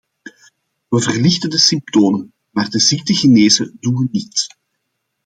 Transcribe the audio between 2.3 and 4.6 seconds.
maar de ziekte genezen doen we niet.